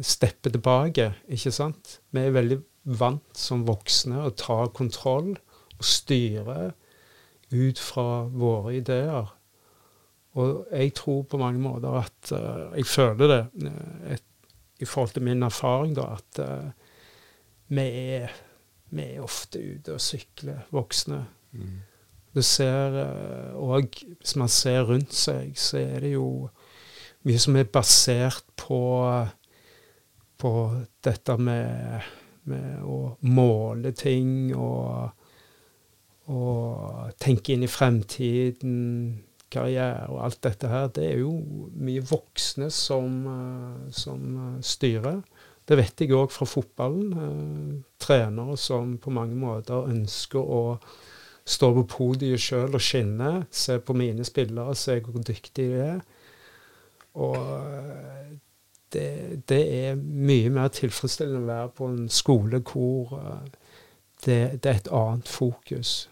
steppe 0.06 0.54
tilbake, 0.54 1.10
ikke 1.28 1.52
sant? 1.52 1.98
Vi 2.16 2.22
er 2.24 2.32
veldig 2.38 2.60
vant 3.02 3.36
som 3.36 3.66
voksne 3.68 4.22
å 4.24 4.32
ta 4.32 4.62
kontroll 4.72 5.34
og 5.34 5.84
styre 5.84 6.72
ut 7.52 7.82
fra 7.82 8.24
våre 8.30 8.78
ideer. 8.78 9.34
Og 10.38 10.68
jeg 10.72 10.94
tror 10.94 11.24
på 11.26 11.40
mange 11.42 11.62
måter 11.62 11.96
at 11.98 12.32
uh, 12.32 12.78
Jeg 12.78 12.86
føler 12.86 13.28
det 13.28 13.42
uh, 13.66 14.12
et, 14.14 14.24
i 14.80 14.86
forhold 14.86 15.10
til 15.10 15.24
min 15.24 15.44
erfaring, 15.44 15.96
da, 15.96 16.06
at 16.16 16.40
uh, 16.40 16.70
vi, 17.68 17.82
er, 18.16 18.30
vi, 18.90 19.02
er, 19.02 19.22
ofte 19.22 19.60
ute 19.60 19.94
og 19.94 20.02
sykler, 20.02 20.62
voksne. 20.72 21.26
Mm. 21.52 21.80
Du 22.36 22.42
ser 22.46 22.94
òg, 23.58 23.90
hvis 24.20 24.36
man 24.38 24.52
ser 24.54 24.84
rundt 24.86 25.14
seg, 25.18 25.56
så 25.58 25.80
er 25.82 26.06
det 26.06 26.12
jo 26.14 26.48
mye 27.26 27.42
som 27.42 27.58
er 27.58 27.68
basert 27.74 28.46
på, 28.56 28.80
på 30.38 30.52
dette 31.04 31.38
med, 31.42 32.06
med 32.48 32.86
å 32.86 33.00
måle 33.26 33.92
ting 33.98 34.54
og, 34.54 35.10
og 36.30 37.18
tenke 37.20 37.58
inn 37.58 37.66
i 37.66 37.72
fremtiden 37.72 38.78
karriere 39.52 40.08
og 40.10 40.24
alt 40.26 40.42
dette 40.46 40.70
her, 40.70 40.90
det 40.94 41.06
er 41.12 41.22
jo 41.24 41.34
mye 41.80 42.04
voksne 42.06 42.70
som, 42.74 43.22
eh, 43.34 43.92
som 43.96 44.26
eh, 44.38 44.58
styrer. 44.66 45.22
Det 45.70 45.78
vet 45.78 46.02
jeg 46.02 46.16
òg 46.18 46.34
fra 46.34 46.48
fotballen. 46.50 47.14
Eh, 47.14 47.80
trenere 48.02 48.58
som 48.58 48.98
på 48.98 49.14
mange 49.14 49.38
måter 49.38 49.90
ønsker 49.90 50.40
å 50.40 50.64
stå 51.50 51.72
på 51.80 51.86
podiet 51.96 52.42
sjøl 52.42 52.78
og 52.78 52.84
skinne. 52.84 53.34
Se 53.52 53.80
på 53.80 53.96
mine 53.98 54.26
spillere, 54.26 54.76
se 54.76 55.00
hvor 55.06 55.24
dyktige 55.26 55.70
de 55.70 55.82
er. 55.86 56.04
Og 57.20 57.36
det, 58.94 59.08
det, 59.50 59.64
er 59.90 59.98
mye 59.98 60.52
mer 60.54 60.70
tilfredsstillende 60.74 61.42
å 61.42 61.50
være 61.50 61.72
på 61.78 61.90
en 61.90 62.06
skole 62.14 62.62
hvor 62.70 63.18
det, 64.26 64.38
det 64.62 64.70
er 64.70 64.78
et 64.78 64.92
annet 64.94 65.30
fokus. 65.30 66.04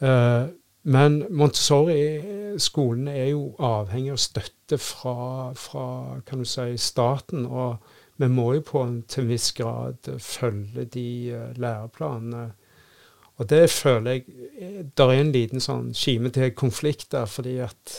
Uh, 0.00 0.52
men 0.86 1.24
Montessori-skolen 1.34 3.08
er 3.10 3.32
jo 3.32 3.48
avhengig 3.58 4.12
av 4.14 4.20
støtte 4.22 4.76
fra, 4.78 5.50
fra 5.58 5.86
kan 6.28 6.44
du 6.44 6.46
si, 6.46 6.76
staten. 6.78 7.42
Og 7.46 7.80
vi 8.22 8.28
må 8.30 8.52
jo 8.54 8.62
på 8.68 8.84
en 8.84 9.00
til 9.10 9.24
en 9.24 9.32
viss 9.32 9.48
grad 9.56 10.12
følge 10.22 10.84
de 10.94 11.08
uh, 11.34 11.48
læreplanene. 11.58 12.44
Og 13.36 13.50
det 13.50 13.66
føler 13.70 14.10
jeg 14.12 14.24
Det 14.96 15.04
er 15.04 15.16
en 15.16 15.34
liten 15.34 15.60
sånn 15.60 15.90
kime 15.92 16.30
til 16.30 16.54
konflikt 16.54 17.10
der, 17.12 17.26
fordi 17.26 17.58
at 17.66 17.98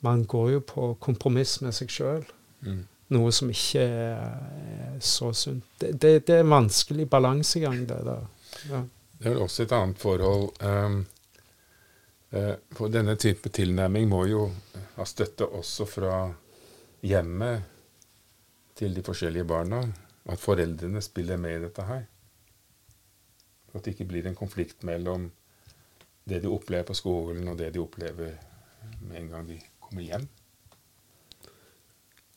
man 0.00 0.24
går 0.24 0.50
jo 0.54 0.64
på 0.64 0.94
kompromiss 1.04 1.60
med 1.60 1.76
seg 1.76 1.92
sjøl. 1.92 2.24
Mm. 2.64 2.82
Noe 3.12 3.30
som 3.32 3.52
ikke 3.52 3.84
er, 3.84 4.98
så 5.04 5.34
sunt. 5.36 5.68
Det, 5.76 5.92
det, 6.00 6.16
det, 6.26 6.40
er 6.40 6.48
en 6.48 6.56
vanskelig 6.56 7.10
balansegang, 7.10 7.84
det 7.84 8.02
der. 8.08 8.26
Ja. 8.72 8.84
Det 9.20 9.28
er 9.28 9.34
vel 9.34 9.44
også 9.44 9.68
et 9.68 9.72
annet 9.76 10.00
forhold. 10.00 10.54
Um 10.64 11.02
Eh, 11.04 11.19
for 12.30 12.92
denne 12.92 13.16
type 13.18 13.50
tilnærming 13.50 14.06
må 14.08 14.20
jo 14.30 14.44
ha 14.96 15.06
støtte 15.08 15.48
også 15.48 15.86
fra 15.88 16.14
hjemmet 17.02 17.64
til 18.78 18.94
de 18.94 19.02
forskjellige 19.02 19.48
barna. 19.50 19.82
At 20.30 20.38
foreldrene 20.38 21.02
spiller 21.02 21.40
med 21.40 21.56
i 21.56 21.62
dette 21.64 21.84
her. 21.88 22.04
At 23.74 23.84
det 23.84 23.94
ikke 23.94 24.08
blir 24.12 24.28
en 24.28 24.38
konflikt 24.38 24.84
mellom 24.86 25.30
det 26.28 26.42
de 26.44 26.50
opplever 26.52 26.86
på 26.86 26.94
skolen, 26.94 27.48
og 27.48 27.58
det 27.58 27.72
de 27.74 27.82
opplever 27.82 28.36
med 29.00 29.16
en 29.20 29.30
gang 29.32 29.48
de 29.48 29.58
kommer 29.80 30.06
hjem. 30.06 30.28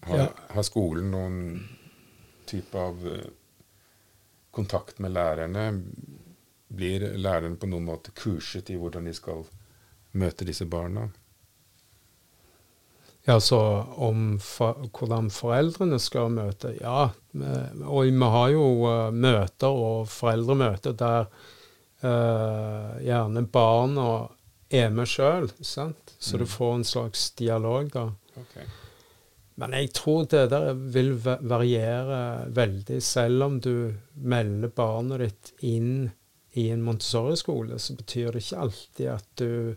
Har, 0.03 0.17
ja. 0.17 0.27
har 0.55 0.65
skolen 0.67 1.11
noen 1.13 1.37
type 2.49 2.79
av 2.79 3.05
eh, 3.07 3.29
kontakt 4.51 4.99
med 5.03 5.13
lærerne? 5.13 5.67
Blir 6.73 7.05
lærerne 7.17 7.59
på 7.59 7.69
noen 7.69 7.87
måte 7.87 8.15
kurset 8.17 8.71
i 8.73 8.79
hvordan 8.79 9.07
de 9.07 9.13
skal 9.15 9.45
møte 10.17 10.45
disse 10.47 10.65
barna? 10.69 11.09
Ja, 13.25 13.39
så 13.39 13.59
om 14.03 14.39
for, 14.43 14.83
hvordan 14.91 15.29
foreldrene 15.31 15.99
skal 16.03 16.33
møte 16.33 16.73
Ja, 16.81 17.07
og 17.87 18.09
vi 18.09 18.29
har 18.35 18.49
jo 18.51 18.65
uh, 18.83 19.15
møter 19.15 19.71
og 19.71 20.09
foreldremøter 20.11 20.95
der 20.99 21.29
uh, 22.03 22.99
gjerne 22.99 23.45
barna 23.47 24.07
er 24.73 24.89
med 24.91 25.07
sjøl, 25.07 25.47
så 25.61 25.87
mm. 25.93 26.39
du 26.41 26.45
får 26.49 26.75
en 26.75 26.87
slags 26.87 27.29
dialog 27.39 27.91
da. 27.93 28.09
Okay. 28.41 28.67
Men 29.61 29.75
jeg 29.77 29.91
tror 29.93 30.25
det 30.27 30.47
der 30.49 30.71
vil 30.73 31.13
variere 31.21 32.49
veldig. 32.49 32.99
Selv 33.05 33.45
om 33.45 33.59
du 33.61 33.93
melder 34.17 34.73
barnet 34.73 35.21
ditt 35.21 35.51
inn 35.69 36.09
i 36.57 36.69
en 36.73 36.81
Montessori-skole, 36.85 37.77
så 37.79 37.95
betyr 37.97 38.33
det 38.33 38.43
ikke 38.43 38.63
alltid 38.65 39.11
at 39.13 39.27
du 39.39 39.75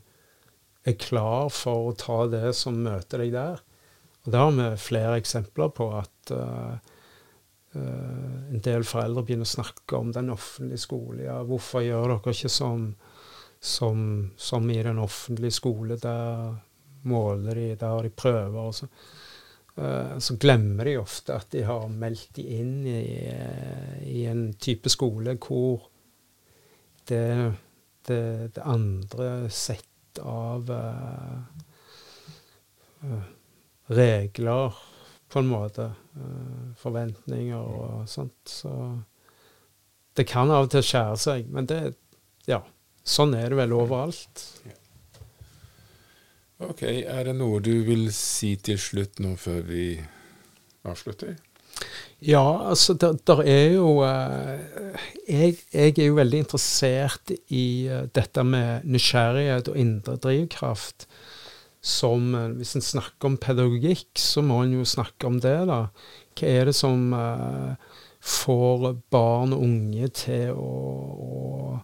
er 0.87 0.99
klar 1.01 1.49
for 1.55 1.91
å 1.91 1.97
ta 1.99 2.25
det 2.31 2.53
som 2.57 2.79
møter 2.85 3.25
deg 3.25 3.35
der. 3.35 3.63
Og 4.25 4.33
det 4.33 4.43
har 4.43 4.55
vi 4.55 4.69
flere 4.83 5.19
eksempler 5.21 5.73
på 5.75 5.89
at 5.99 6.33
uh, 6.35 6.77
uh, 7.77 8.39
en 8.51 8.63
del 8.63 8.87
foreldre 8.87 9.25
begynner 9.27 9.47
å 9.47 9.55
snakke 9.57 9.99
om 9.99 10.13
den 10.15 10.33
offentlige 10.35 10.83
skole. 10.83 11.25
Ja, 11.29 11.41
hvorfor 11.47 11.85
gjør 11.87 12.17
dere 12.17 12.35
ikke 12.35 12.51
som, 12.51 12.89
som, 13.59 14.01
som 14.39 14.71
i 14.71 14.81
den 14.83 15.03
offentlige 15.03 15.59
skole? 15.59 15.99
Der 16.03 16.57
måler 17.07 17.55
de, 17.55 17.69
der 17.79 17.95
har 17.95 18.07
de 18.07 18.11
prøver 18.11 18.61
og 18.67 18.75
sånn. 18.81 18.95
Så 20.25 20.39
glemmer 20.41 20.89
de 20.89 20.95
ofte 20.97 21.35
at 21.37 21.51
de 21.53 21.61
har 21.69 21.83
meldt 21.93 22.39
de 22.39 22.47
inn 22.57 22.79
i, 22.89 23.03
i 24.09 24.23
en 24.25 24.47
type 24.57 24.89
skole 24.89 25.35
hvor 25.37 25.85
det, 27.11 27.53
det, 28.09 28.23
det 28.57 28.65
andre 28.65 29.51
sett 29.53 29.85
av 30.23 30.71
uh, 30.71 31.41
uh, 33.05 33.27
regler, 33.97 34.79
på 35.29 35.43
en 35.43 35.49
måte, 35.51 35.89
forventninger 36.79 37.59
og 37.59 38.05
sånt. 38.09 38.37
Så 38.47 38.71
det 40.17 40.25
kan 40.31 40.51
av 40.55 40.69
og 40.69 40.71
til 40.73 40.85
skjære 40.87 41.17
seg, 41.21 41.49
men 41.53 41.67
det 41.69 41.81
Ja, 42.47 42.61
sånn 43.03 43.35
er 43.35 43.51
det 43.51 43.59
vel 43.59 43.75
overalt. 43.75 44.45
Ok, 46.63 46.83
Er 46.83 47.25
det 47.27 47.35
noe 47.37 47.59
du 47.61 47.83
vil 47.85 48.07
si 48.15 48.55
til 48.57 48.79
slutt 48.81 49.19
nå 49.21 49.35
før 49.37 49.61
vi 49.67 49.89
avslutter? 50.87 51.35
Ja, 52.25 52.71
altså 52.71 52.95
der, 52.97 53.19
der 53.29 53.43
er 53.45 53.67
jo 53.75 53.89
uh, 54.01 54.97
jeg, 55.29 55.57
jeg, 55.73 55.99
er 55.99 56.07
jo 56.07 56.17
veldig 56.17 56.39
interessert 56.47 57.33
i 57.53 57.89
uh, 57.93 58.07
dette 58.17 58.45
med 58.45 58.87
nysgjerrighet 58.89 59.69
og 59.69 59.77
indre 59.79 60.17
drivkraft. 60.17 61.07
Som 61.81 62.33
uh, 62.35 62.49
Hvis 62.57 62.75
en 62.77 62.85
snakker 62.85 63.29
om 63.29 63.37
pedagogikk, 63.37 64.11
så 64.19 64.43
må 64.43 64.63
en 64.63 64.79
jo 64.79 64.89
snakke 64.89 65.29
om 65.29 65.41
det, 65.45 65.59
da. 65.69 65.87
Hva 66.37 66.49
er 66.53 66.69
det 66.69 66.77
som 66.77 67.13
får 68.27 68.83
barn 69.13 69.55
og 69.55 69.63
unge 69.65 70.09
til 70.13 70.57
å 70.57 71.79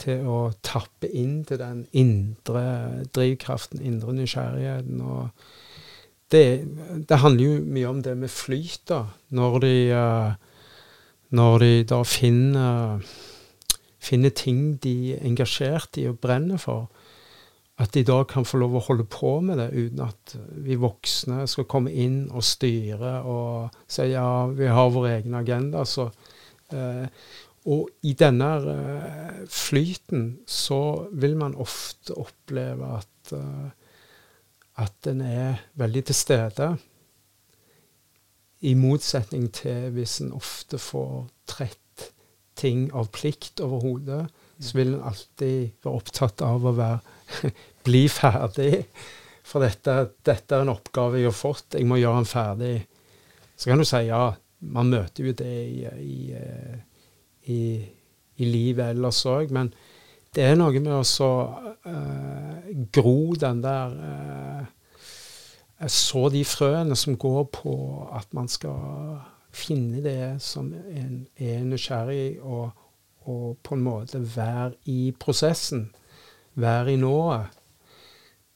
til 0.00 0.28
å 0.28 0.38
tappe 0.64 1.10
inn 1.12 1.42
til 1.44 1.58
den 1.60 1.82
indre 1.92 2.62
drivkraften, 3.12 3.82
indre 3.84 4.14
nysgjerrigheten. 4.16 5.00
og 5.04 5.28
det, 6.30 6.44
det, 7.08 7.18
handler 7.22 7.44
jo 7.44 7.64
mye 7.64 7.90
om 7.90 8.00
det 8.04 8.14
med 8.18 8.30
flyt, 8.30 8.84
da. 8.90 9.02
Når 9.34 9.58
de, 9.64 9.74
uh, 9.94 10.32
når 11.36 11.58
de 11.64 11.72
da 11.90 12.00
finner, 12.06 13.02
finner, 13.98 14.34
ting 14.34 14.76
de 14.82 15.14
er 15.16 15.26
engasjert 15.26 15.98
i 16.00 16.06
og 16.10 16.20
brenner 16.22 16.60
for, 16.62 16.88
at 17.80 17.94
de 17.96 18.04
da 18.04 18.20
kan 18.28 18.44
få 18.44 18.60
lov 18.60 18.76
å 18.76 18.84
holde 18.90 19.06
på 19.08 19.38
med 19.40 19.56
det 19.58 19.70
uten 19.72 20.02
at 20.04 20.34
vi 20.66 20.76
voksne 20.76 21.46
skal 21.48 21.64
komme 21.70 21.92
inn 21.96 22.26
og 22.28 22.44
styre 22.44 23.14
og 23.24 23.78
si 23.88 24.10
ja, 24.10 24.44
vi 24.52 24.68
har 24.68 24.90
vår 24.92 25.08
egen 25.14 25.38
agenda. 25.38 25.86
Så, 25.88 26.10
uh, 26.76 27.06
og 27.70 28.06
i 28.06 28.14
denne 28.18 28.54
uh, 28.62 29.42
flyten 29.50 30.30
så 30.46 30.82
vil 31.10 31.38
man 31.40 31.58
ofte 31.58 32.14
oppleve 32.20 32.96
at, 33.00 33.34
at 34.80 35.10
en 35.10 35.22
er 35.24 35.60
veldig 35.80 36.04
til 36.08 36.16
stede. 36.16 36.70
I 38.60 38.74
motsetning 38.76 39.48
til 39.56 39.88
hvis 39.94 40.18
en 40.24 40.34
ofte 40.36 40.80
får 40.80 41.30
trett 41.48 42.10
ting 42.60 42.88
av 42.96 43.08
plikt 43.14 43.62
over 43.64 43.84
hodet, 43.84 44.20
så 44.60 44.76
vil 44.76 44.94
en 44.94 45.08
alltid 45.08 45.80
være 45.80 45.96
opptatt 45.96 46.44
av 46.44 46.66
å 46.68 46.74
være, 46.76 47.00
bli 47.86 48.04
ferdig. 48.12 48.84
For 49.46 49.64
dette, 49.64 49.96
dette, 50.26 50.54
er 50.54 50.66
en 50.66 50.74
oppgave 50.74 51.22
jeg 51.22 51.30
har 51.30 51.36
fått, 51.36 51.78
jeg 51.78 51.88
må 51.88 51.96
gjøre 52.00 52.20
den 52.20 52.28
ferdig. 52.28 52.74
Så 53.56 53.70
kan 53.70 53.80
du 53.80 53.88
si 53.88 54.04
ja, 54.08 54.26
man 54.72 54.92
møter 54.92 55.30
jo 55.30 55.32
det 55.36 55.56
i, 55.64 55.88
i 55.88 56.18
eh, 56.36 56.78
i, 57.48 57.62
i 58.40 58.48
livet 58.48 58.94
ellers 58.94 59.22
òg. 59.28 59.52
Men 59.54 59.72
det 60.36 60.44
er 60.46 60.58
noe 60.58 60.78
med 60.78 60.92
å 60.94 61.30
uh, 61.86 62.68
gro 62.94 63.34
den 63.34 63.62
der 63.64 63.94
uh, 63.98 65.88
Så 65.90 66.28
de 66.30 66.44
frøene 66.46 66.96
som 66.98 67.18
går 67.18 67.44
på 67.56 67.74
at 68.14 68.30
man 68.36 68.48
skal 68.48 69.20
finne 69.50 70.02
det 70.04 70.38
som 70.44 70.68
en 70.72 71.24
er 71.34 71.64
nysgjerrig 71.66 72.38
og, 72.42 72.70
og 73.26 73.56
på 73.64 73.74
en 73.74 73.82
måte 73.82 74.20
være 74.22 74.76
i 74.92 75.10
prosessen, 75.18 75.88
være 76.54 76.94
i 76.94 77.00
nået, 77.00 77.56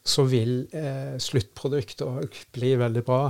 så 0.04 0.26
vil 0.28 0.66
eh, 0.76 1.16
sluttproduktet 1.18 2.04
òg 2.04 2.36
bli 2.52 2.74
veldig 2.78 3.02
bra. 3.06 3.24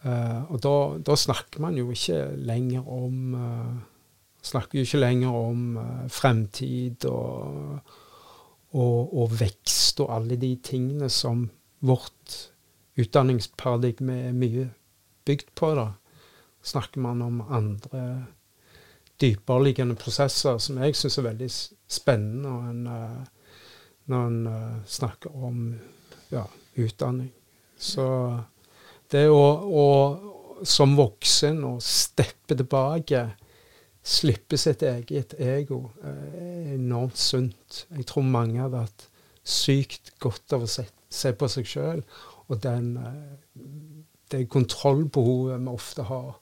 Uh, 0.00 0.48
og 0.48 0.60
da, 0.64 0.76
da, 1.04 1.14
snakker 1.20 1.60
man 1.60 1.76
jo 1.76 1.90
ikke 1.92 2.22
lenger 2.48 2.86
om 2.88 3.34
uh, 3.36 3.74
snakker 4.42 4.78
jo 4.78 4.86
ikke 4.86 5.00
lenger 5.00 5.36
om 5.36 5.76
uh, 5.76 6.08
fremtid 6.08 7.04
og, 7.10 7.80
og, 8.72 9.14
og, 9.14 9.32
vekst 9.40 10.00
og 10.00 10.14
alle 10.16 10.38
de 10.40 10.54
tingene 10.64 11.10
som 11.12 11.48
vårt 11.80 12.36
utdanningsparadigme 13.00 14.18
er 14.28 14.36
mye 14.36 14.68
bygd 15.28 15.52
på. 15.54 15.74
da. 15.78 15.88
Snakker 16.62 17.00
man 17.00 17.22
om 17.22 17.40
andre 17.48 18.04
dypereliggende 19.20 19.96
prosesser 20.00 20.58
som 20.58 20.80
jeg 20.80 20.96
syns 20.96 21.18
er 21.20 21.28
veldig 21.28 21.50
spennende 21.50 22.48
når 22.48 22.70
en, 22.70 22.86
uh, 22.86 23.60
når 24.12 24.26
en 24.32 24.40
uh, 24.46 24.80
snakker 24.86 25.36
om 25.36 25.62
ja, 26.32 26.46
utdanning. 26.76 27.30
Så 27.80 28.06
det 29.10 29.26
å, 29.32 29.44
å 29.66 29.86
som 30.66 30.92
voksen 30.96 31.62
å 31.64 31.76
steppe 31.82 32.56
tilbake 32.56 33.22
slippe 34.10 34.58
sitt 34.58 34.82
eget 34.82 35.36
ego 35.38 35.84
er 36.02 36.74
enormt 36.74 37.18
sunt. 37.18 37.84
Jeg 37.94 38.06
tror 38.10 38.26
mange 38.26 38.60
hadde 38.62 38.82
hatt 38.82 39.06
sykt 39.46 40.12
godt 40.22 40.54
av 40.56 40.66
å 40.66 40.70
se, 40.70 40.84
se 41.10 41.32
på 41.36 41.48
seg 41.50 41.68
sjøl. 41.68 42.02
Og 42.50 42.60
den, 42.64 42.96
eh, 42.96 43.64
det 44.30 44.48
kontrollbehovet 44.50 45.60
vi 45.62 45.74
ofte 45.74 46.06
har 46.08 46.38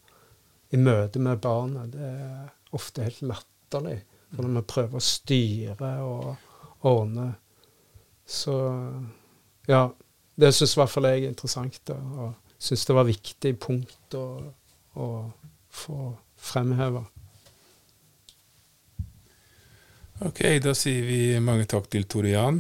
i 0.72 0.81
møte 0.81 1.20
med 1.20 1.40
barnet, 1.40 1.92
det 1.92 2.09
er 2.09 2.48
ofte 2.76 3.04
helt 3.04 3.22
latterlig. 3.22 4.00
Når 4.37 4.50
vi 4.59 4.64
prøver 4.68 5.00
å 5.00 5.04
styre 5.04 5.92
og 6.04 6.85
ordne. 6.88 7.31
Så 8.28 8.57
ja. 9.68 9.88
Det 10.38 10.52
syns 10.54 10.76
i 10.76 10.78
hvert 10.78 10.92
fall 10.92 11.09
jeg 11.09 11.22
er 11.24 11.33
interessant. 11.33 11.81
Da, 11.88 11.96
og 11.98 12.59
syns 12.62 12.85
det 12.87 12.94
var 12.94 13.09
viktig 13.09 13.50
punkt 13.59 14.14
å, 14.14 14.26
å 14.94 15.09
få 15.74 16.12
fremheve. 16.38 17.02
Ok, 20.18 20.40
da 20.59 20.72
sier 20.74 21.04
vi 21.07 21.18
mange 21.38 21.68
takk 21.70 21.85
til 21.92 22.09
Tore 22.11 22.33
Jan. 22.33 22.59